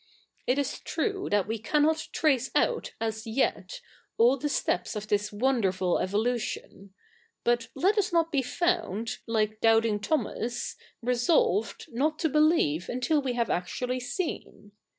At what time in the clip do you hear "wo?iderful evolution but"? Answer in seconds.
5.31-7.67